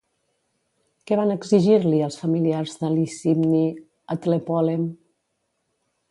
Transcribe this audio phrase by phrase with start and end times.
[1.09, 3.61] Què van exigir-li els familiars de Licimni
[4.15, 4.89] a Tlepòlem?